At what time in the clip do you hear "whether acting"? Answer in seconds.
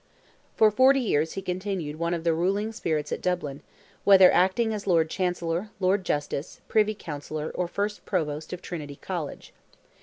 4.03-4.73